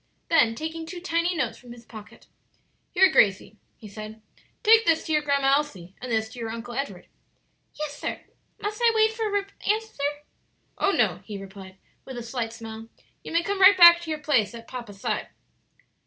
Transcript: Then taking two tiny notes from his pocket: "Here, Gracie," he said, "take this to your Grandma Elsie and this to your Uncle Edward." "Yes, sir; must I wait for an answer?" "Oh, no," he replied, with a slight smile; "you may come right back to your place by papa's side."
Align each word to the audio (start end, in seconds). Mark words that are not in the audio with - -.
Then 0.29 0.55
taking 0.55 0.87
two 0.87 0.99
tiny 0.99 1.35
notes 1.35 1.59
from 1.59 1.73
his 1.73 1.85
pocket: 1.85 2.25
"Here, 2.89 3.11
Gracie," 3.11 3.57
he 3.77 3.87
said, 3.87 4.19
"take 4.63 4.83
this 4.83 5.05
to 5.05 5.11
your 5.13 5.21
Grandma 5.21 5.51
Elsie 5.55 5.93
and 6.01 6.11
this 6.11 6.27
to 6.29 6.39
your 6.39 6.49
Uncle 6.49 6.73
Edward." 6.73 7.05
"Yes, 7.75 7.99
sir; 7.99 8.19
must 8.59 8.81
I 8.81 8.91
wait 8.95 9.13
for 9.13 9.37
an 9.37 9.45
answer?" 9.69 10.01
"Oh, 10.79 10.89
no," 10.89 11.17
he 11.23 11.37
replied, 11.39 11.77
with 12.03 12.17
a 12.17 12.23
slight 12.23 12.51
smile; 12.51 12.89
"you 13.23 13.31
may 13.31 13.43
come 13.43 13.61
right 13.61 13.77
back 13.77 14.01
to 14.01 14.09
your 14.09 14.17
place 14.21 14.53
by 14.53 14.61
papa's 14.61 14.99
side." 14.99 15.27